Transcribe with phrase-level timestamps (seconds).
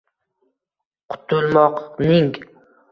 [1.09, 2.31] Qutulmoqning